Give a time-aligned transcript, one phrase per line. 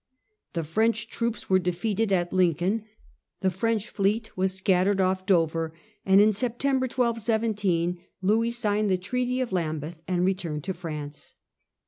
[0.53, 2.85] The French troops and death.^ of John, were defeated at Lincoln,
[3.41, 5.73] the French fleet was scattered off Dover,
[6.07, 11.35] and in September 1217 Louis signed the treaty of Lambeth and returned to P'rance.